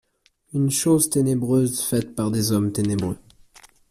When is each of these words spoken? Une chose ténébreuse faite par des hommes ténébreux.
Une 0.55 0.71
chose 0.71 1.11
ténébreuse 1.11 1.79
faite 1.81 2.15
par 2.15 2.31
des 2.31 2.51
hommes 2.51 2.71
ténébreux. 2.71 3.19